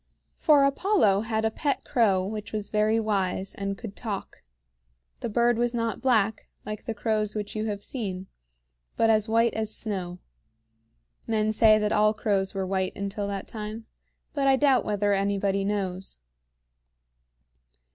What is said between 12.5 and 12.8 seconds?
were